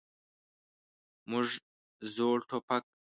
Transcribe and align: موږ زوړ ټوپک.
موږ 1.29 1.47
زوړ 2.13 2.37
ټوپک. 2.49 2.83